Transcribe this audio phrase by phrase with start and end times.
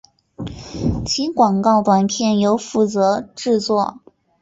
[1.05, 3.99] 其广告短片由负责制作。